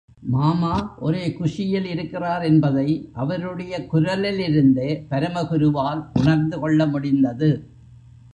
[0.23, 0.95] மாமா
[0.99, 3.09] ஒரே குஷியில் இருக்கிறார் என்பதை
[3.13, 7.51] அவருடைய குரலிலிருந்தே பரமகுருவால் உணர்ந்து கொள்ள முடிந்தது.